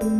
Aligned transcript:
Bicara 0.00 0.16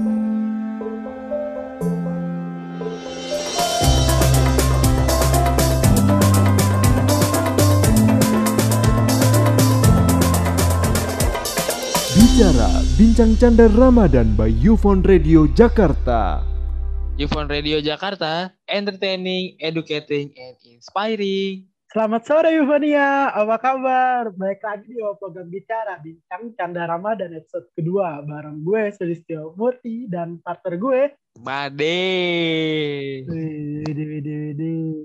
Bincang 13.00 13.40
Canda 13.40 13.72
Ramadan 13.72 14.36
by 14.36 14.52
Yufon 14.52 15.00
Radio 15.00 15.48
Jakarta. 15.56 16.44
Yufon 17.16 17.48
Radio 17.48 17.80
Jakarta, 17.80 18.52
entertaining, 18.68 19.56
educating, 19.64 20.28
and 20.36 20.60
inspiring. 20.68 21.69
Selamat 21.90 22.22
sore 22.22 22.54
Yufonia, 22.54 23.34
apa 23.34 23.58
kabar? 23.58 24.30
Baik 24.38 24.62
lagi 24.62 24.94
di 24.94 25.02
program 25.18 25.50
Bicara 25.50 25.98
Bincang 25.98 26.54
Canda 26.54 26.86
Ramadan 26.86 27.34
episode 27.34 27.66
kedua 27.74 28.22
bareng 28.22 28.62
gue 28.62 28.94
Sulistyo 28.94 29.58
Murti 29.58 30.06
dan 30.06 30.38
partner 30.38 30.78
gue 30.78 31.18
Bade. 31.34 31.98
Widi, 33.26 34.02
widi, 34.06 34.54
widi. 34.54 35.02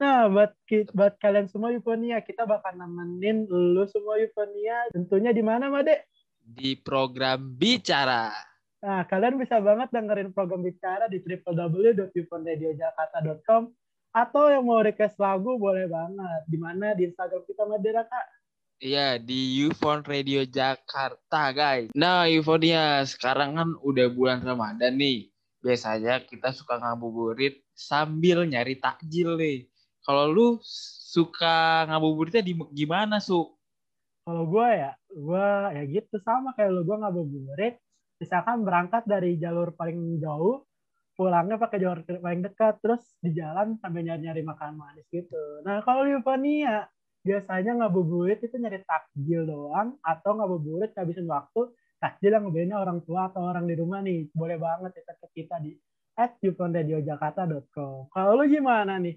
Nah, 0.00 0.32
buat, 0.32 0.56
buat 0.96 1.20
kalian 1.20 1.52
semua 1.52 1.68
Yufonia, 1.68 2.24
kita 2.24 2.48
bakal 2.48 2.80
nemenin 2.80 3.44
lu 3.52 3.84
semua 3.92 4.16
Yufonia. 4.16 4.88
Tentunya 4.88 5.36
di 5.36 5.44
mana, 5.44 5.68
Made? 5.68 6.08
Di 6.40 6.80
program 6.80 7.60
Bicara. 7.60 8.32
Nah, 8.80 9.04
kalian 9.04 9.36
bisa 9.36 9.60
banget 9.60 9.92
dengerin 9.92 10.32
program 10.32 10.64
Bicara 10.64 11.12
di 11.12 11.20
www.yufonradiojakarta.com 11.20 13.81
atau 14.12 14.52
yang 14.52 14.68
mau 14.68 14.84
request 14.84 15.16
lagu 15.16 15.56
boleh 15.56 15.88
banget. 15.88 16.40
Di 16.46 16.58
mana 16.60 16.92
di 16.92 17.08
Instagram 17.08 17.42
kita 17.48 17.64
Madera, 17.64 18.04
Kak. 18.04 18.26
Iya, 18.82 19.16
di 19.16 19.62
Yufon 19.62 20.02
Radio 20.04 20.42
Jakarta, 20.44 21.54
guys. 21.54 21.94
Nah, 21.94 22.26
Yufonia, 22.26 23.06
sekarang 23.06 23.54
kan 23.56 23.68
udah 23.80 24.10
bulan 24.10 24.42
Ramadan 24.42 24.98
nih. 24.98 25.30
Biasanya 25.62 26.26
kita 26.26 26.50
suka 26.50 26.82
ngabuburit 26.82 27.62
sambil 27.72 28.42
nyari 28.42 28.82
takjil 28.82 29.38
nih. 29.38 29.70
Kalau 30.02 30.26
lu 30.34 30.48
suka 31.14 31.86
ngabuburitnya 31.86 32.42
di 32.42 32.58
gimana, 32.74 33.22
Su? 33.22 33.54
Kalau 34.26 34.50
gue 34.50 34.68
ya, 34.74 34.98
gue 35.14 35.48
ya 35.78 35.82
gitu 35.86 36.18
sama 36.26 36.50
kayak 36.58 36.74
lu. 36.74 36.82
Gue 36.82 36.98
ngabuburit, 36.98 37.78
misalkan 38.18 38.66
berangkat 38.66 39.06
dari 39.06 39.38
jalur 39.38 39.70
paling 39.78 40.18
jauh, 40.18 40.66
pulangnya 41.12 41.60
pakai 41.60 41.78
jalur 41.80 42.00
paling 42.04 42.42
dekat, 42.42 42.80
terus 42.80 43.02
di 43.20 43.36
jalan 43.36 43.76
sambil 43.78 44.02
nyari-nyari 44.04 44.42
makan 44.42 44.80
manis 44.80 45.06
gitu. 45.12 45.62
Nah, 45.62 45.84
kalau 45.84 46.08
Yuvania, 46.08 46.88
biasanya 47.22 47.78
ngabuburit 47.84 48.40
itu 48.40 48.56
nyari 48.56 48.80
takjil 48.82 49.44
doang, 49.44 50.00
atau 50.00 50.36
ngabuburit 50.40 50.96
ngabisin 50.96 51.28
waktu, 51.28 51.70
takjil 52.02 52.34
yang 52.34 52.48
ngebayainnya 52.48 52.78
orang 52.80 52.98
tua 53.04 53.30
atau 53.30 53.44
orang 53.46 53.68
di 53.68 53.74
rumah 53.78 54.00
nih. 54.02 54.32
Boleh 54.34 54.58
banget 54.58 54.98
kita 54.98 55.12
ke 55.20 55.26
kita 55.36 55.56
di 55.62 55.76
at 56.18 56.36
yuponradiojakarta.com. 56.44 58.12
Kalau 58.12 58.30
lu 58.36 58.44
gimana 58.48 59.00
nih? 59.00 59.16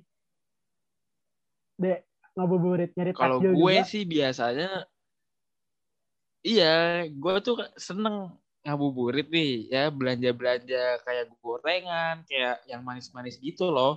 Dek, 1.75 2.07
ngabuburit 2.35 2.91
nyari 2.95 3.11
Kalau 3.11 3.39
takjil 3.39 3.51
gue 3.51 3.75
juga? 3.79 3.89
sih 3.89 4.03
biasanya 4.07 4.69
iya, 6.45 7.03
gue 7.09 7.35
tuh 7.41 7.57
seneng 7.75 8.37
ngabuburit 8.65 9.27
nih 9.35 9.49
ya 9.73 9.83
belanja-belanja 9.93 10.83
kayak 11.05 11.25
gorengan, 11.43 12.15
kayak 12.29 12.65
yang 12.71 12.81
manis-manis 12.87 13.37
gitu 13.47 13.69
loh. 13.69 13.93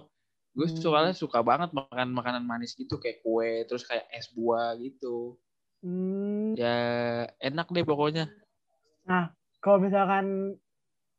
Gue 0.56 0.66
Hmm. 0.66 0.82
soalnya 0.84 1.14
suka 1.16 1.40
banget 1.50 1.70
makan 1.78 2.08
makanan 2.18 2.44
manis 2.50 2.72
gitu 2.80 2.94
kayak 3.02 3.18
kue, 3.24 3.64
terus 3.68 3.84
kayak 3.88 4.06
es 4.12 4.28
buah 4.36 4.76
gitu. 4.80 5.40
Hmm, 5.82 6.54
Ya 6.60 6.72
enak 7.46 7.66
deh 7.74 7.84
pokoknya. 7.88 8.24
kalau 9.62 9.78
misalkan 9.82 10.56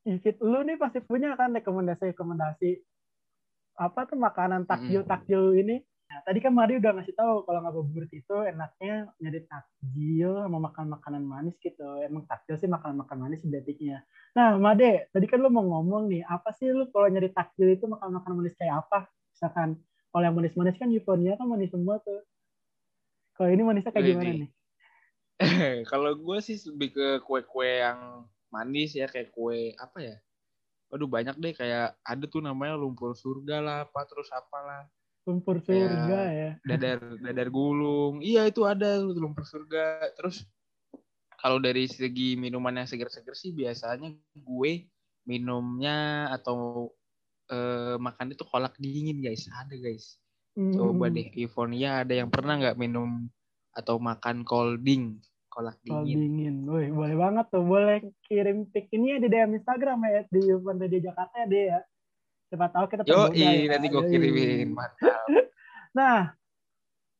Ifit 0.08 0.39
lu 0.41 0.63
nih 0.67 0.78
pasti 0.81 1.00
punya 1.03 1.36
kan 1.39 1.53
rekomendasi-rekomendasi 1.53 2.69
apa 3.80 4.02
tuh 4.09 4.19
makanan 4.19 4.63
takjil 4.69 5.02
takjil 5.08 5.56
ini. 5.56 5.84
Nah, 6.09 6.25
tadi 6.25 6.42
kan 6.42 6.50
Mari 6.58 6.81
udah 6.81 6.97
ngasih 6.97 7.14
tahu 7.14 7.46
kalau 7.46 7.62
ngabuburit 7.62 8.09
itu 8.09 8.34
enaknya 8.34 9.14
nyari 9.22 9.46
takjil 9.46 10.42
sama 10.42 10.58
makan 10.58 10.90
makanan 10.97 11.22
manis 11.22 11.53
gitu. 11.62 11.86
Emang 12.02 12.25
takjil 12.25 12.58
sih 12.58 12.66
makan 12.66 12.97
makan 12.97 13.18
manis 13.30 13.46
identiknya. 13.46 14.02
Nah, 14.34 14.58
Made, 14.58 15.14
tadi 15.14 15.25
kan 15.30 15.38
lu 15.38 15.53
mau 15.53 15.62
ngomong 15.62 16.09
nih, 16.09 16.25
apa 16.25 16.50
sih 16.58 16.74
lu 16.74 16.90
kalau 16.90 17.14
nyari 17.14 17.30
takjil 17.30 17.78
itu 17.78 17.86
makan 17.86 18.18
makanan 18.18 18.36
manis 18.42 18.58
kayak 18.58 18.90
apa? 18.90 19.06
Misalkan 19.38 19.78
kalau 20.09 20.24
yang 20.25 20.34
manis-manis 20.34 20.78
kan 20.81 20.90
Yufonia 20.90 21.38
kan 21.38 21.46
manis 21.46 21.70
semua 21.70 22.02
tuh. 22.02 22.26
Kalau 23.38 23.50
ini 23.53 23.62
manisnya 23.62 23.94
kayak 23.94 24.06
Wih, 24.09 24.14
gimana 24.18 24.31
nih. 24.34 24.50
Kalau 25.94 26.12
gue 26.18 26.38
sih 26.44 26.59
lebih 26.68 26.90
ke 26.91 27.08
kue-kue 27.24 27.86
yang 27.86 28.28
manis 28.52 28.97
ya 28.97 29.06
kayak 29.08 29.31
kue 29.31 29.72
apa 29.78 30.02
ya? 30.02 30.18
Waduh 30.90 31.06
banyak 31.06 31.38
deh 31.38 31.53
kayak 31.53 31.96
ada 32.02 32.26
tuh 32.26 32.41
namanya 32.41 32.76
lumpur 32.76 33.14
surga 33.14 33.62
lah, 33.62 33.78
apa 33.86 34.03
terus 34.09 34.28
apalah. 34.34 34.90
Lumpur 35.28 35.59
Kayak- 35.62 35.90
surga 35.91 36.22
ya. 36.31 36.52
dadar 36.63 36.97
dadar 37.25 37.47
gulung 37.50 38.19
iya 38.19 38.47
itu 38.47 38.63
ada 38.63 39.00
lumpur 39.02 39.44
surga 39.44 40.13
terus 40.16 40.46
kalau 41.40 41.57
dari 41.57 41.88
segi 41.88 42.35
minuman 42.35 42.84
yang 42.84 42.88
seger-seger 42.88 43.31
sih 43.34 43.52
biasanya 43.52 44.12
gue 44.35 44.72
minumnya 45.24 46.28
atau 46.31 46.90
eh, 47.47 47.96
makan 47.96 48.34
itu 48.34 48.44
kolak 48.44 48.75
dingin 48.78 49.19
guys 49.19 49.47
ada 49.52 49.74
guys 49.74 50.18
coba 50.58 51.08
Hmm. 51.08 51.16
deh 51.16 51.28
Euphonia 51.40 52.03
ada 52.03 52.12
yang 52.12 52.28
pernah 52.28 52.59
nggak 52.59 52.75
minum 52.75 53.31
atau 53.72 53.96
makan 53.96 54.44
colding 54.44 55.22
kolak 55.47 55.79
dingin 55.81 56.19
dingin. 56.19 56.56
Wih, 56.68 56.91
boleh 56.91 57.16
banget 57.16 57.46
tuh. 57.47 57.63
Boleh 57.63 58.00
kirim 58.28 58.68
pic 58.69 58.91
ini 58.91 59.16
ya 59.16 59.18
di 59.18 59.28
DM 59.28 59.56
Instagram 59.56 59.97
ya. 60.06 60.22
Di 60.28 60.40
Radio 60.52 61.00
Jakarta 61.00 61.35
ya 61.35 61.47
deh 61.47 61.63
ya. 61.74 61.79
Siapa 62.49 62.67
tahu 62.73 62.85
kita 62.89 63.05
yo 63.05 63.29
tergoda 63.29 63.37
ya. 63.37 63.69
nanti 63.69 63.87
gue 63.93 64.03
kirimin 64.09 64.73
mantap 64.73 65.21
Nah, 65.97 66.37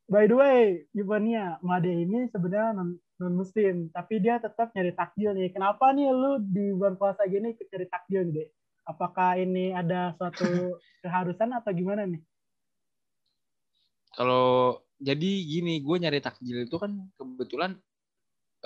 by 0.06 0.29
the 0.29 0.35
way, 0.38 0.59
Yuvania, 0.94 1.57
Made 1.66 1.90
ini 1.90 2.29
sebenarnya 2.29 2.78
non, 2.78 3.01
non 3.17 3.34
muslim, 3.34 3.90
tapi 3.90 4.22
dia 4.22 4.38
tetap 4.38 4.69
nyari 4.78 4.94
takjil 4.94 5.34
nih. 5.34 5.50
Kenapa 5.50 5.90
nih 5.90 6.13
lu 6.13 6.38
di 6.38 6.69
bulan 6.78 6.94
puasa 6.94 7.25
gini 7.25 7.57
ikut 7.57 7.66
nyari 7.66 7.88
takjil 7.90 8.29
nih, 8.29 8.34
Dek? 8.38 8.50
Apakah 8.85 9.41
ini 9.41 9.73
ada 9.73 10.13
suatu 10.22 10.78
keharusan 11.01 11.50
atau 11.57 11.73
gimana 11.73 12.06
nih? 12.06 12.22
kalau 14.09 14.81
jadi 15.00 15.31
gini 15.46 15.79
gue 15.79 15.96
nyari 15.96 16.19
takjil 16.19 16.66
itu 16.67 16.75
kan 16.75 16.91
kebetulan 17.16 17.78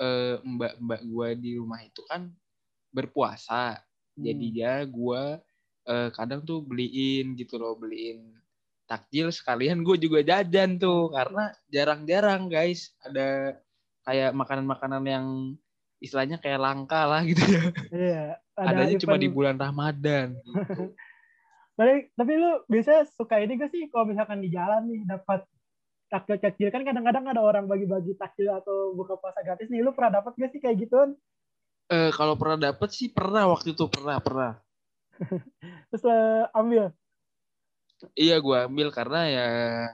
eh, 0.00 0.40
mbak-mbak 0.42 1.00
gue 1.04 1.28
di 1.38 1.50
rumah 1.60 1.80
itu 1.84 2.02
kan 2.08 2.32
berpuasa 2.90 3.78
jadi 4.16 4.46
Hmm. 4.46 4.54
dia 4.54 4.72
gue 4.86 5.22
eh, 5.88 6.08
kadang 6.12 6.44
tuh 6.44 6.64
beliin 6.64 7.36
gitu 7.36 7.60
loh 7.60 7.76
beliin 7.76 8.34
takjil 8.84 9.32
sekalian 9.32 9.80
gue 9.80 9.96
juga 9.96 10.20
jajan 10.20 10.76
tuh 10.76 11.08
karena 11.08 11.52
jarang-jarang 11.72 12.52
guys 12.52 12.92
ada 13.00 13.56
kayak 14.04 14.36
makanan-makanan 14.36 15.04
yang 15.08 15.26
istilahnya 16.04 16.36
kayak 16.36 16.60
langka 16.60 17.08
lah 17.08 17.24
gitu 17.24 17.40
ya. 17.40 17.64
Iya, 17.88 18.24
ada 18.60 18.84
adanya 18.84 19.00
cuma 19.00 19.16
di 19.16 19.28
bulan 19.32 19.56
Ramadan. 19.56 20.36
Gitu. 20.36 20.92
Tapi, 21.74 22.06
tapi 22.14 22.38
lu 22.38 22.62
biasanya 22.70 23.02
suka 23.18 23.42
ini 23.42 23.58
gak 23.58 23.74
sih 23.74 23.90
kalau 23.90 24.06
misalkan 24.06 24.38
di 24.38 24.46
jalan 24.46 24.86
nih 24.86 25.10
dapat 25.10 25.42
takjil 26.06 26.38
takjil 26.38 26.70
kan 26.70 26.86
kadang-kadang 26.86 27.26
ada 27.26 27.42
orang 27.42 27.66
bagi-bagi 27.66 28.14
takjil 28.14 28.46
atau 28.54 28.94
buka 28.94 29.18
puasa 29.18 29.42
gratis 29.42 29.66
nih. 29.74 29.82
Lu 29.82 29.90
pernah 29.90 30.22
dapat 30.22 30.38
gak 30.38 30.54
sih 30.54 30.62
kayak 30.62 30.86
gituan? 30.86 31.18
Eh, 31.90 32.14
kalau 32.14 32.38
pernah 32.38 32.70
dapet 32.70 32.94
sih 32.94 33.10
pernah 33.10 33.50
waktu 33.50 33.74
itu 33.74 33.90
pernah 33.90 34.22
pernah 34.22 34.54
terus 35.90 36.04
lah 36.04 36.50
ambil? 36.54 36.90
Iya 38.18 38.36
gue 38.42 38.58
ambil 38.68 38.88
karena 38.92 39.20
ya 39.30 39.46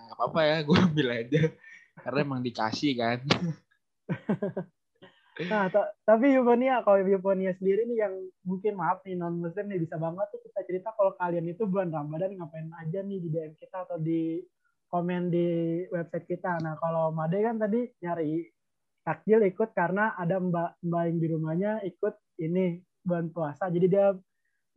nggak 0.08 0.16
apa-apa 0.16 0.40
ya 0.42 0.56
gue 0.68 0.78
ambil 0.78 1.08
aja. 1.14 1.42
Karena 2.00 2.18
emang 2.24 2.42
dikasih 2.42 2.92
kan. 2.96 3.18
nah 5.50 5.72
ta- 5.72 5.92
tapi 6.04 6.36
Yuponia 6.36 6.84
kalau 6.84 7.00
Yuponia 7.00 7.56
sendiri 7.56 7.88
nih 7.88 8.04
yang 8.04 8.14
mungkin 8.44 8.76
maaf 8.76 9.00
nih 9.08 9.16
non 9.16 9.40
muslim 9.40 9.72
nih 9.72 9.80
bisa 9.80 9.96
banget 9.96 10.28
tuh 10.28 10.40
kita 10.44 10.60
cerita 10.68 10.92
kalau 10.92 11.16
kalian 11.16 11.48
itu 11.48 11.64
bulan 11.64 11.88
Ramadan 11.88 12.36
ngapain 12.36 12.68
aja 12.76 13.00
nih 13.00 13.18
di 13.24 13.28
DM 13.32 13.56
kita 13.56 13.88
atau 13.88 13.96
di 13.96 14.44
komen 14.90 15.30
di 15.30 15.48
website 15.88 16.26
kita. 16.26 16.58
Nah 16.60 16.76
kalau 16.76 17.14
Made 17.14 17.38
kan 17.40 17.56
tadi 17.56 17.88
nyari 18.02 18.42
takjil 19.06 19.40
ikut 19.48 19.70
karena 19.72 20.12
ada 20.18 20.36
mbak 20.42 20.82
mbak 20.84 21.02
yang 21.08 21.16
di 21.16 21.26
rumahnya 21.30 21.72
ikut 21.86 22.14
ini 22.42 22.82
bulan 23.00 23.32
puasa. 23.32 23.72
Jadi 23.72 23.86
dia 23.86 24.12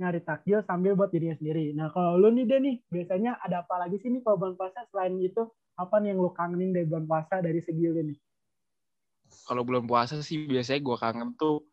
nyari 0.02 0.20
takjil 0.26 0.66
sambil 0.66 0.98
buat 0.98 1.14
dirinya 1.14 1.38
sendiri 1.38 1.74
nah 1.78 1.94
kalau 1.94 2.18
lu 2.18 2.34
nih 2.34 2.46
deh 2.50 2.60
nih 2.60 2.76
biasanya 2.90 3.38
ada 3.42 3.62
apa 3.62 3.76
lagi 3.86 4.02
sih 4.02 4.10
nih 4.10 4.22
kalau 4.26 4.38
bulan 4.42 4.56
puasa 4.58 4.86
selain 4.90 5.18
itu 5.22 5.44
apa 5.74 5.96
nih 6.02 6.14
yang 6.14 6.20
lu 6.22 6.32
kangenin 6.34 6.72
dari 6.74 6.86
bulan 6.86 7.06
puasa 7.06 7.42
dari 7.42 7.62
segi 7.62 7.86
lu 7.90 8.02
nih 8.02 8.18
Kalau 9.44 9.66
belum 9.66 9.90
puasa 9.90 10.22
sih 10.22 10.46
biasanya 10.46 10.80
gue 10.86 10.98
kangen 10.98 11.30
tuh 11.36 11.66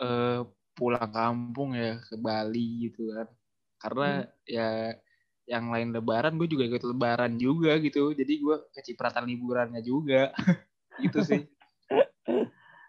eh, 0.00 0.42
pulang 0.72 1.10
kampung 1.12 1.76
ya 1.76 2.00
ke 2.00 2.16
Bali 2.16 2.88
gitu 2.88 3.12
kan. 3.12 3.28
Karena 3.78 4.08
ya 4.48 4.96
yang 5.46 5.68
lain 5.68 5.92
lebaran 5.92 6.38
gue 6.38 6.48
juga 6.48 6.64
ikut 6.66 6.82
lebaran 6.86 7.36
juga 7.36 7.76
gitu. 7.78 8.16
Jadi 8.16 8.32
gue 8.40 8.56
kecipratan 8.72 9.28
liburannya 9.28 9.82
juga. 9.84 10.32
gitu 11.04 11.20
sih. 11.22 11.42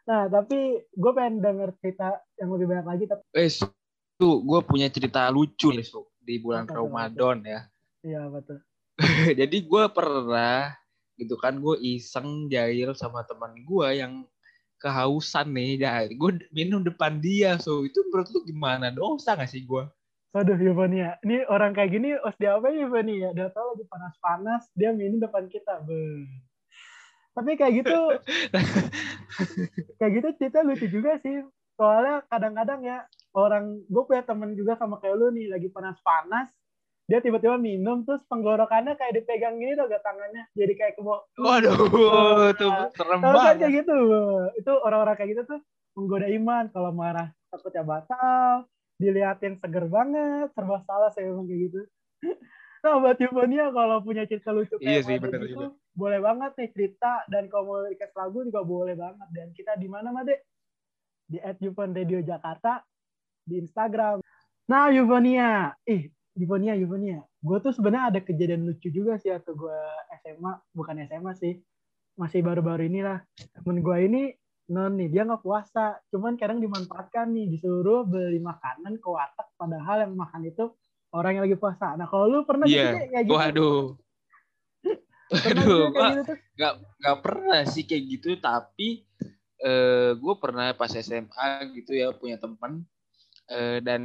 Nah, 0.03 0.27
tapi 0.27 0.83
gue 0.83 1.11
pengen 1.15 1.39
denger 1.39 1.69
cerita 1.79 2.19
yang 2.39 2.51
lebih 2.55 2.67
banyak 2.71 2.87
lagi. 2.87 3.05
Tapi 3.07 3.21
Eh, 3.35 3.49
Su, 4.23 4.39
gue 4.39 4.59
punya 4.63 4.87
cerita 4.87 5.27
lucu 5.27 5.75
nih 5.75 5.83
Su, 5.83 6.07
di 6.23 6.39
bulan 6.39 6.63
tuh, 6.63 6.87
Ramadan 6.87 7.43
ya. 7.43 7.67
Iya 7.99 8.31
betul. 8.31 8.63
Jadi 9.43 9.57
gue 9.67 9.83
pernah 9.91 10.71
gitu 11.19 11.35
kan 11.35 11.59
gue 11.59 11.75
iseng 11.83 12.47
jahil 12.47 12.95
sama 12.95 13.27
teman 13.27 13.51
gue 13.67 13.87
yang 13.99 14.23
kehausan 14.79 15.51
nih 15.53 15.79
ya 15.79 16.09
gue 16.09 16.31
minum 16.49 16.81
depan 16.81 17.21
dia 17.21 17.55
so 17.61 17.85
itu 17.85 18.01
menurut 18.09 18.27
lu 18.33 18.41
gimana 18.43 18.89
dosa 18.89 19.37
gak 19.37 19.47
sih 19.47 19.61
gue 19.63 19.85
Waduh, 20.33 20.57
Yuvania. 20.57 21.21
Ini 21.21 21.45
orang 21.45 21.77
kayak 21.77 21.93
gini, 21.93 22.17
os 22.17 22.33
dia 22.41 22.57
apa 22.57 22.73
ya, 22.73 22.89
Yuvania? 22.89 23.37
Dia 23.37 23.53
tahu 23.53 23.77
lagi 23.77 23.85
panas-panas, 23.85 24.65
dia 24.73 24.89
minum 24.89 25.21
depan 25.21 25.45
kita. 25.45 25.85
Be. 25.85 26.25
Tapi 27.37 27.53
kayak 27.53 27.85
gitu, 27.85 28.17
kayak 30.01 30.11
gitu 30.17 30.27
cerita 30.41 30.65
lucu 30.65 30.89
juga 30.89 31.21
sih. 31.21 31.45
Soalnya 31.77 32.25
kadang-kadang 32.33 32.81
ya, 32.81 33.05
orang, 33.33 33.81
gue 33.85 34.03
punya 34.05 34.23
temen 34.25 34.53
juga 34.53 34.77
sama 34.77 35.01
kayak 35.01 35.15
lu 35.17 35.27
nih, 35.33 35.49
lagi 35.49 35.67
panas-panas, 35.73 36.49
dia 37.03 37.19
tiba-tiba 37.19 37.59
minum, 37.59 38.07
terus 38.07 38.23
penggorokannya 38.31 38.95
kayak 38.95 39.19
dipegang 39.19 39.59
gini 39.59 39.75
tuh, 39.75 39.91
gak 39.91 40.03
tangannya. 40.07 40.47
Jadi 40.55 40.73
kayak 40.79 40.93
kebo. 40.95 41.27
waduh 41.35 41.75
tuh 42.59 42.71
serem 42.95 43.19
Tahu 43.19 43.27
kan 43.27 43.35
banget 43.35 43.55
kayak 43.59 43.73
gitu. 43.83 43.97
Itu 44.55 44.71
orang-orang 44.79 45.15
kayak 45.19 45.29
gitu 45.35 45.41
tuh 45.43 45.59
menggoda 45.99 46.27
iman. 46.31 46.63
Kalau 46.71 46.91
marah, 46.95 47.35
takutnya 47.51 47.83
batal. 47.83 48.71
Diliatin 48.95 49.59
seger 49.59 49.85
banget. 49.91 50.47
Serba 50.55 50.79
salah 50.87 51.11
saya 51.11 51.27
memang 51.27 51.47
kayak 51.47 51.61
gitu. 51.67 51.79
Nah, 52.83 52.99
buat 52.99 53.15
Yuvania 53.15 53.71
kalau 53.71 54.03
punya 54.03 54.27
cerita 54.27 54.51
lucu 54.51 54.75
Iya 54.83 54.99
kayak 54.99 55.07
sih, 55.07 55.15
Made 55.15 55.23
bener 55.23 55.41
gitu, 55.47 55.55
juga. 55.55 55.67
boleh 55.95 56.19
banget 56.19 56.51
nih 56.59 56.69
cerita 56.75 57.23
dan 57.31 57.47
kalau 57.47 57.63
mau 57.63 57.79
request 57.79 58.11
lagu 58.11 58.43
juga 58.43 58.59
boleh 58.59 58.91
banget. 58.99 59.27
Dan 59.31 59.47
kita 59.55 59.79
di 59.79 59.87
mana, 59.87 60.11
Made? 60.11 60.35
Di 61.31 61.39
at 61.39 61.63
Yuvon 61.63 61.95
Radio 61.95 62.19
Jakarta 62.19 62.83
di 63.43 63.63
Instagram. 63.63 64.23
Nah, 64.67 64.87
Yuvania, 64.89 65.75
ih, 65.83 66.07
Yuvania, 66.39 66.73
Yuvania. 66.79 67.19
Gue 67.43 67.59
tuh 67.59 67.75
sebenarnya 67.75 68.15
ada 68.15 68.19
kejadian 68.23 68.63
lucu 68.63 68.87
juga 68.89 69.19
sih 69.19 69.31
atau 69.31 69.53
gue 69.53 69.79
SMA, 70.23 70.51
bukan 70.71 70.95
SMA 71.07 71.31
sih, 71.35 71.53
masih 72.15 72.39
baru-baru 72.41 72.87
inilah. 72.87 73.19
Temen 73.35 73.83
gue 73.83 73.97
ini 73.99 74.23
non 74.71 74.95
nih, 74.95 75.11
dia 75.11 75.27
nggak 75.27 75.43
puasa, 75.43 75.99
cuman 76.07 76.39
kadang 76.39 76.63
dimanfaatkan 76.63 77.27
nih, 77.35 77.51
disuruh 77.51 78.07
beli 78.07 78.39
makanan 78.39 78.95
ke 78.95 79.07
warteg, 79.11 79.47
padahal 79.59 80.07
yang 80.07 80.15
makan 80.15 80.47
itu 80.47 80.71
orang 81.11 81.35
yang 81.35 81.43
lagi 81.45 81.59
puasa. 81.59 81.99
Nah, 81.99 82.07
kalau 82.07 82.31
lu 82.31 82.39
pernah 82.47 82.63
gitu, 82.63 82.79
Iya. 82.79 83.11
Kayak 83.11 83.23
gitu? 83.27 83.35
waduh 83.35 83.83
Aduh, 85.33 85.89
gitu 85.89 86.33
nggak 86.59 86.73
nggak 87.01 87.17
pernah 87.25 87.61
sih 87.65 87.83
kayak 87.89 88.03
gitu 88.05 88.37
tapi 88.37 89.01
eh 89.63 90.11
gue 90.13 90.33
pernah 90.37 90.75
pas 90.77 90.91
SMA 90.91 91.47
gitu 91.73 91.95
ya 91.97 92.13
punya 92.13 92.37
teman 92.37 92.85
eh, 93.51 93.79
dan 93.83 94.03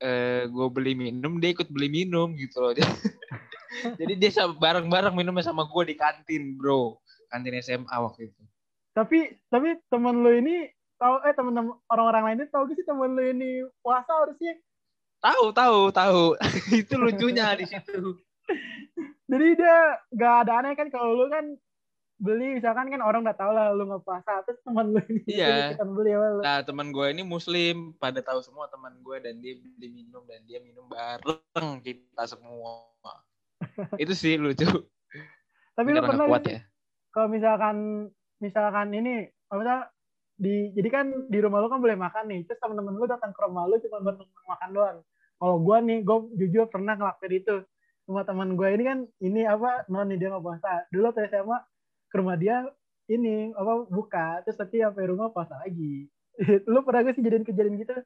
eh 0.00 0.48
gue 0.48 0.66
beli 0.72 0.96
minum 0.96 1.36
dia 1.38 1.52
ikut 1.52 1.68
beli 1.68 1.88
minum 1.92 2.32
gitu 2.36 2.60
loh. 2.60 2.72
Jadi 4.00 4.12
dia 4.18 4.30
bareng-bareng 4.50 5.14
minumnya 5.14 5.46
sama 5.46 5.68
gue 5.68 5.94
di 5.94 5.96
kantin 5.96 6.58
bro. 6.58 6.98
Kantin 7.30 7.54
SMA 7.62 7.94
waktu 7.94 8.32
itu. 8.32 8.42
Tapi 8.90 9.38
tapi 9.46 9.78
temen 9.86 10.26
lu 10.26 10.34
ini 10.34 10.66
tahu 10.98 11.22
eh 11.22 11.32
temen-temen 11.32 11.78
orang-orang 11.86 12.22
lain 12.26 12.38
itu 12.42 12.50
tahu 12.50 12.66
gak 12.66 12.76
sih 12.76 12.86
temen 12.86 13.14
lu 13.14 13.22
ini 13.22 13.62
puasa 13.80 14.10
harusnya? 14.10 14.58
Tahu 15.20 15.44
tahu 15.54 15.80
tahu. 15.92 16.22
Itu 16.80 16.96
lucunya 16.98 17.54
di 17.54 17.68
situ. 17.68 18.16
Jadi 19.30 19.46
dia 19.54 19.78
gak 20.16 20.34
ada 20.48 20.52
aneh 20.64 20.74
kan 20.74 20.88
kalau 20.90 21.14
lu 21.14 21.26
kan 21.30 21.54
beli 22.20 22.60
misalkan 22.60 22.92
kan 22.92 23.00
orang 23.00 23.24
udah 23.24 23.32
tahu 23.32 23.50
lah 23.56 23.72
lu 23.72 23.88
nggak 23.88 24.04
puasa 24.04 24.44
terus 24.44 24.60
temen 24.60 24.92
lu 24.92 25.00
ini 25.08 25.24
Iya. 25.40 25.72
kita 25.72 25.88
beli 25.88 26.12
sama 26.12 26.28
lu. 26.28 26.40
nah 26.44 26.58
teman 26.60 26.88
gue 26.92 27.06
ini 27.08 27.22
muslim 27.24 27.96
pada 27.96 28.20
tahu 28.20 28.44
semua 28.44 28.68
teman 28.68 28.92
gue 29.00 29.16
dan 29.24 29.40
dia 29.40 29.56
beli 29.56 29.88
minum 29.88 30.22
dan 30.28 30.44
dia 30.44 30.60
minum 30.60 30.84
bareng 30.84 31.80
kita 31.80 32.28
semua. 32.28 32.84
Itu 34.02 34.12
sih 34.12 34.36
lucu. 34.36 34.68
Tapi 35.72 35.88
lu 35.96 36.00
pernah 36.04 36.28
kuat 36.28 36.44
ya? 36.44 36.60
Kalau 37.08 37.32
misalkan 37.32 37.76
misalkan 38.36 38.92
ini 38.92 39.32
kalau 39.48 39.64
misalnya 39.64 39.88
di 40.40 40.72
jadi 40.76 40.88
kan 40.92 41.06
di 41.28 41.38
rumah 41.40 41.64
lu 41.64 41.72
kan 41.72 41.80
boleh 41.80 41.96
makan 41.96 42.28
nih 42.28 42.44
terus 42.44 42.60
temen-temen 42.60 42.96
lu 42.96 43.08
datang 43.08 43.32
ke 43.32 43.40
rumah 43.40 43.64
lu 43.64 43.80
cuma 43.80 44.04
buat 44.04 44.16
makan 44.44 44.68
doang. 44.76 44.98
Kalau 45.40 45.56
gua 45.56 45.80
nih 45.80 46.04
gua 46.04 46.28
jujur 46.36 46.68
pernah 46.68 47.00
ngelakuin 47.00 47.32
itu. 47.32 47.56
Sama 48.04 48.26
teman 48.26 48.58
gue 48.58 48.68
ini 48.74 48.82
kan 48.84 48.98
ini 49.22 49.46
apa 49.46 49.86
non 49.88 50.10
nih 50.10 50.20
dia 50.20 50.28
nggak 50.34 50.44
puasa. 50.44 50.84
Dulu 50.92 51.14
waktu 51.14 51.30
SMA 51.30 51.69
ke 52.10 52.16
rumah 52.18 52.34
dia 52.34 52.66
ini 53.06 53.54
apa 53.54 53.86
buka 53.86 54.42
terus 54.42 54.58
tapi 54.58 54.82
sampai 54.82 55.06
rumah 55.06 55.30
puasa 55.30 55.58
lagi. 55.62 56.10
Lu 56.70 56.82
pernah 56.82 57.06
gak 57.06 57.14
sih 57.18 57.22
jadiin 57.22 57.46
kejadian 57.46 57.78
gitu? 57.78 57.96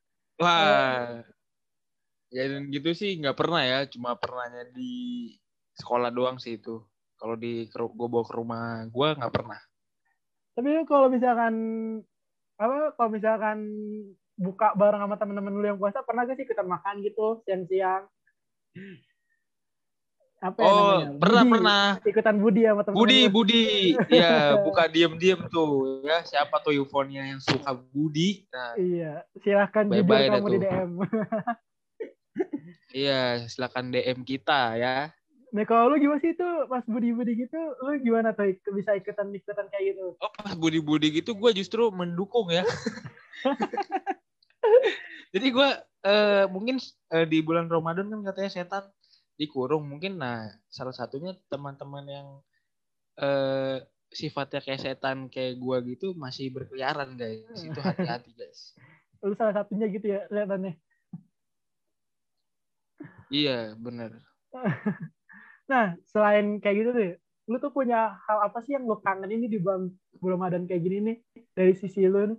Wah, 0.41 1.23
ya 2.35 2.43
dan 2.51 2.69
gitu 2.69 2.91
sih 2.93 3.17
nggak 3.23 3.39
pernah 3.39 3.63
ya, 3.63 3.87
cuma 3.87 4.19
pernahnya 4.19 4.67
di 4.75 5.31
sekolah 5.79 6.11
doang 6.13 6.37
sih 6.37 6.61
itu. 6.61 6.83
Kalau 7.17 7.39
di 7.39 7.65
gue 7.71 8.09
bawa 8.11 8.25
ke 8.27 8.35
rumah 8.35 8.65
gue 8.91 9.09
nggak 9.17 9.35
pernah. 9.35 9.61
tapi 10.55 10.71
lu 10.71 10.87
kalau 10.87 11.11
misalkan 11.11 11.55
apa 12.55 12.95
kalau 12.95 13.11
misalkan 13.11 13.59
buka 14.39 14.75
bareng 14.75 15.03
sama 15.03 15.19
temen-temen 15.19 15.55
lu 15.55 15.67
yang 15.67 15.79
puasa 15.79 16.03
pernah 16.07 16.27
gak 16.27 16.39
sih 16.39 16.47
kita 16.47 16.63
makan 16.63 17.03
gitu 17.03 17.43
siang-siang 17.47 18.07
apa 20.45 20.59
ya 20.59 20.67
Oh, 20.67 20.77
namanya? 21.01 21.17
pernah 21.17 21.41
Budi. 21.41 21.53
pernah. 21.55 21.85
ikutan 22.05 22.37
Budi 22.37 22.61
sama 22.63 22.81
temen 22.83 22.95
Budi, 22.95 23.21
Budi, 23.27 23.63
ya 24.21 24.33
buka 24.61 24.85
diem-diem 24.87 25.41
tuh 25.49 25.73
ya. 26.03 26.21
Siapa 26.23 26.61
tuh 26.61 26.73
Eufonia 26.73 27.25
yang 27.25 27.41
suka 27.41 27.73
Budi? 27.73 28.45
Nah, 28.49 28.77
iya 28.77 29.13
silahkan 29.41 29.89
Bye-bye 29.89 30.29
dah 30.29 30.37
kamu 30.37 30.49
di. 30.51 30.59
DM 30.61 30.91
iya 32.93 33.21
silakan 33.45 33.89
DM 33.89 34.23
kita 34.23 34.75
ya. 34.75 34.97
nah 35.49 35.63
kalau 35.63 35.87
lu 35.87 35.97
gimana 35.97 36.19
sih 36.19 36.31
itu 36.31 36.43
pas 36.67 36.83
Budi 36.85 37.11
Budi 37.11 37.39
gitu 37.39 37.55
lu 37.55 37.95
gimana 38.01 38.31
tuh 38.31 38.43
bisa 38.71 38.91
ikutan 38.93 39.31
ikutan 39.31 39.67
kayak 39.69 39.95
gitu 39.95 40.19
Oh 40.19 40.31
pas 40.33 40.51
Budi-Budi 40.53 41.15
gitu 41.15 41.33
gue 41.33 41.51
justru 41.53 41.89
mendukung 41.89 42.51
ya. 42.51 42.67
Jadi 45.31 45.47
gue 45.51 45.69
eh, 46.05 46.45
mungkin 46.47 46.79
eh, 47.11 47.23
di 47.25 47.39
bulan 47.39 47.67
Ramadan 47.67 48.07
kan 48.09 48.21
katanya 48.25 48.51
setan 48.53 48.85
dikurung 49.35 49.87
mungkin 49.87 50.21
nah 50.21 50.47
salah 50.71 50.95
satunya 50.95 51.35
teman-teman 51.51 52.05
yang 52.07 52.29
eh, 53.19 53.83
sifatnya 54.15 54.63
kayak 54.63 54.83
setan 54.83 55.27
kayak 55.27 55.59
gue 55.59 55.77
gitu 55.97 56.15
masih 56.15 56.55
berkeliaran 56.55 57.19
guys 57.19 57.59
itu 57.59 57.81
hati-hati 57.83 58.31
guys 58.35 58.75
lu 59.27 59.35
salah 59.35 59.65
satunya 59.65 59.91
gitu 59.91 60.07
ya 60.07 60.21
kelihatannya 60.31 60.75
iya 63.33 63.75
bener 63.75 64.23
Nah, 65.65 65.97
selain 66.05 66.61
kayak 66.61 66.77
gitu 66.77 66.91
deh, 66.93 67.13
lu 67.49 67.57
tuh 67.57 67.73
punya 67.73 68.17
hal 68.29 68.39
apa 68.45 68.61
sih 68.61 68.77
yang 68.77 68.85
lu 68.85 69.01
kangen 69.01 69.33
ini 69.33 69.49
di 69.49 69.57
bulan 69.61 69.89
Ramadan 70.21 70.69
kayak 70.69 70.83
gini 70.85 70.99
nih 71.01 71.17
dari 71.57 71.73
sisi 71.73 72.05
lu 72.05 72.37
nih? 72.37 72.39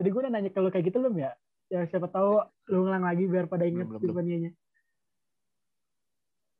Jadi 0.00 0.08
gue 0.08 0.20
udah 0.24 0.32
nanya 0.32 0.50
ke 0.52 0.60
lu 0.62 0.72
kayak 0.72 0.88
gitu 0.88 1.04
belum 1.04 1.16
ya? 1.20 1.32
Ya 1.68 1.84
siapa 1.84 2.08
tahu 2.08 2.40
lu 2.72 2.88
ngulang 2.88 3.04
lagi 3.04 3.28
biar 3.28 3.52
pada 3.52 3.68
inget 3.68 3.84
Belum, 3.84 4.00
belum, 4.00 4.00
belum. 4.00 4.12
Yuvanianya. 4.16 4.50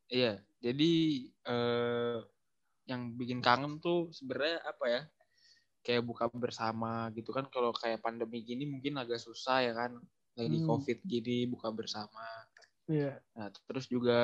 Iya 0.09 0.41
jadi 0.59 0.93
eh, 1.47 2.19
yang 2.89 3.15
bikin 3.15 3.45
kangen 3.45 3.79
tuh 3.79 4.09
sebenarnya 4.11 4.65
apa 4.65 4.85
ya 4.89 5.03
kayak 5.85 6.03
buka 6.05 6.25
bersama 6.35 7.09
gitu 7.15 7.31
kan 7.31 7.47
kalau 7.49 7.71
kayak 7.73 8.01
pandemi 8.01 8.43
gini 8.43 8.65
mungkin 8.67 8.97
agak 8.99 9.21
susah 9.21 9.63
ya 9.63 9.73
kan 9.73 9.97
lagi 10.35 10.59
Hmm. 10.61 10.67
covid 10.67 10.99
gini 11.05 11.47
buka 11.47 11.69
bersama 11.71 12.25
Iya. 12.89 13.21
Nah, 13.37 13.53
terus 13.69 13.85
juga 13.85 14.17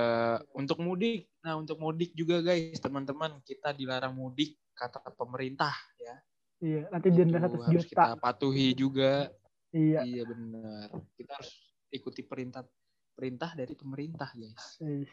untuk 0.56 0.80
mudik. 0.80 1.28
Nah, 1.44 1.60
untuk 1.60 1.76
mudik 1.76 2.16
juga 2.16 2.40
guys, 2.40 2.80
teman-teman, 2.80 3.36
kita 3.44 3.76
dilarang 3.76 4.16
mudik 4.16 4.56
kata 4.72 5.04
pemerintah 5.12 5.76
ya. 6.00 6.16
Iya, 6.64 6.82
nanti 6.88 7.12
denda 7.12 7.38
Itu 7.38 7.44
satu 7.44 7.58
harus 7.60 7.84
juta. 7.84 7.92
kita 7.92 8.12
patuhi 8.16 8.72
juga. 8.72 9.28
Iya. 9.68 10.08
Iya 10.08 10.22
benar. 10.24 10.88
Kita 11.12 11.36
harus 11.36 11.52
ikuti 11.92 12.24
perintah 12.24 12.64
perintah 13.12 13.52
dari 13.52 13.76
pemerintah, 13.76 14.32
guys. 14.32 14.80
Iya. 14.80 15.12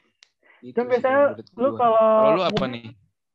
Itu 0.62 0.78
Kan 0.78 0.88
biasanya 0.88 1.24
lu 1.58 1.70
kalau 1.74 1.98
Kalau 1.98 2.32
lu 2.38 2.44
apa 2.46 2.66
nih? 2.70 2.86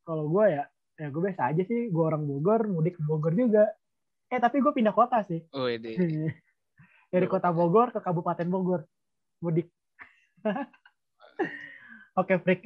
Kalau 0.07 0.25
gue 0.31 0.47
ya, 0.47 0.65
ya 0.97 1.07
gue 1.11 1.23
biasa 1.23 1.43
aja 1.51 1.63
sih. 1.67 1.91
Gue 1.91 2.05
orang 2.07 2.23
Bogor, 2.23 2.71
mudik 2.71 2.95
ke 2.99 3.03
Bogor 3.03 3.35
juga. 3.35 3.67
Eh 4.31 4.39
tapi 4.39 4.63
gue 4.63 4.71
pindah 4.71 4.95
kota 4.95 5.23
sih. 5.27 5.43
Oh, 5.51 5.67
ide. 5.67 5.99
Dari 7.13 7.27
kota 7.27 7.51
Bogor 7.51 7.91
ke 7.91 7.99
Kabupaten 7.99 8.47
Bogor. 8.47 8.87
Mudik. 9.43 9.67
Oke, 12.21 12.41
Frik. 12.41 12.65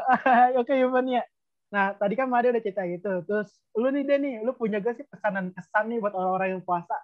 Oke, 0.60 0.72
Yuman 0.78 1.20
ya. 1.20 1.22
Nah, 1.68 1.92
tadi 1.98 2.14
kan 2.16 2.30
Mario 2.30 2.54
udah 2.54 2.62
cerita 2.64 2.86
gitu. 2.88 3.26
Terus, 3.28 3.52
lu 3.76 3.92
nih, 3.92 4.06
Den, 4.08 4.24
nih, 4.24 4.34
lu 4.40 4.56
punya 4.56 4.80
gak 4.80 4.96
sih 4.96 5.04
pesanan 5.04 5.52
kesan 5.52 5.92
nih 5.92 5.98
buat 6.00 6.16
orang-orang 6.16 6.56
yang 6.56 6.62
puasa? 6.64 6.96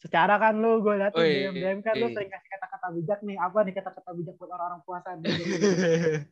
Secara 0.00 0.40
kan 0.40 0.56
lu, 0.56 0.80
gue 0.80 0.96
liat 0.96 1.12
di 1.12 1.20
DM, 1.20 1.54
DM 1.60 1.78
kan 1.84 1.92
lu 2.00 2.08
iya. 2.08 2.16
sering 2.16 2.32
kasih 2.32 2.48
kata-kata 2.56 2.86
bijak 2.96 3.20
nih. 3.20 3.36
Apa 3.36 3.58
nih 3.68 3.74
kata-kata 3.76 4.10
bijak 4.16 4.34
buat 4.40 4.50
orang-orang 4.56 4.80
puasa? 4.88 5.12
nih? 5.20 5.28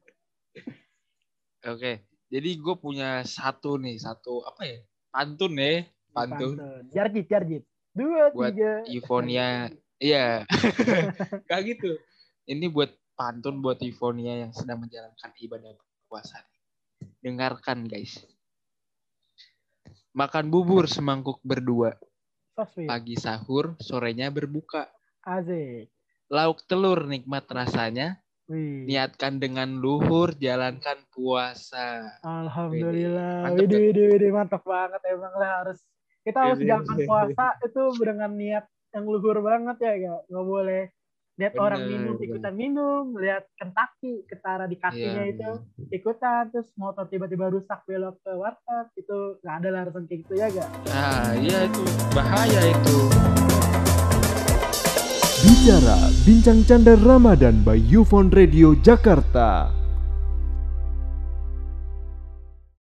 Oke. 1.72 1.92
Jadi 2.28 2.50
gue 2.60 2.76
punya 2.80 3.24
satu 3.28 3.76
nih, 3.76 4.00
satu 4.00 4.40
apa 4.44 4.64
ya? 4.64 4.80
Pantun 5.12 5.52
ya, 5.56 5.84
pantun. 6.12 6.56
Jarjit, 6.92 7.28
jarjit. 7.28 7.64
Dua, 7.92 8.32
Buat 8.32 8.56
tiga. 8.56 8.72
Eufonia 8.88 9.68
Iya. 9.98 10.46
Gak 11.50 11.60
gitu. 11.66 11.98
Ini 12.46 12.70
buat 12.70 12.94
pantun 13.18 13.58
buat 13.58 13.82
Ivonia 13.82 14.46
yang 14.46 14.54
sedang 14.54 14.86
menjalankan 14.86 15.34
ibadah 15.42 15.74
puasa. 16.06 16.38
Dengarkan 17.18 17.90
guys. 17.90 18.22
Makan 20.14 20.48
bubur 20.48 20.86
semangkuk 20.86 21.42
berdua. 21.42 21.98
Pagi 22.66 23.14
sahur, 23.14 23.78
sorenya 23.78 24.34
berbuka. 24.34 24.90
Asik. 25.22 25.94
Lauk 26.26 26.66
telur 26.66 27.06
nikmat 27.06 27.46
rasanya. 27.46 28.18
Wih. 28.50 28.88
Niatkan 28.88 29.38
dengan 29.38 29.78
luhur, 29.78 30.34
jalankan 30.34 30.98
puasa. 31.14 32.18
Alhamdulillah. 32.26 33.46
Mantep, 33.46 33.62
Widih, 33.62 33.80
widih, 33.92 34.06
widih. 34.10 34.30
Mantap 34.34 34.66
banget 34.66 34.98
emang 35.06 35.34
lah 35.38 35.62
harus. 35.62 35.78
Kita 36.26 36.38
harus 36.50 36.58
jalankan 36.58 36.98
puasa 37.06 37.46
itu 37.62 37.82
dengan 38.02 38.34
niat 38.34 38.64
yang 38.90 39.04
luhur 39.06 39.38
banget 39.38 39.76
ya. 39.78 39.92
Gak, 39.94 40.20
nggak 40.26 40.46
boleh 40.50 40.82
lihat 41.38 41.54
Bener, 41.54 41.64
orang 41.70 41.82
minum 41.86 42.14
bener. 42.18 42.26
ikutan 42.26 42.54
minum, 42.58 43.04
lihat 43.14 43.46
Kentucky 43.54 44.26
ketara 44.26 44.66
di 44.66 44.74
kakinya 44.74 45.22
Iya, 45.22 45.32
itu 45.38 45.50
ikutan, 45.94 46.50
terus 46.50 46.66
motor 46.74 47.06
tiba-tiba 47.06 47.46
rusak 47.46 47.86
belok 47.86 48.18
ke 48.26 48.34
warteg 48.34 48.86
itu 48.98 49.38
nggak 49.38 49.56
ada 49.62 49.68
larangan 49.70 50.04
kayak 50.10 50.18
gitu 50.26 50.34
ya 50.34 50.46
gak? 50.50 50.68
Nah, 50.90 51.30
iya 51.38 51.58
itu 51.70 51.82
bahaya 52.10 52.60
itu. 52.74 52.98
Bicara 55.38 55.98
Bincang 56.26 56.66
Canda 56.66 56.98
Ramadan 56.98 57.62
by 57.62 57.78
Yufon 57.78 58.34
Radio 58.34 58.74
Jakarta. 58.74 59.77